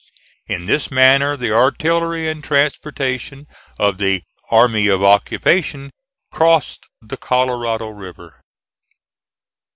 [0.47, 3.45] In this manner the artillery and transportation
[3.77, 5.91] of the "army of occupation"
[6.31, 8.41] crossed the Colorado River.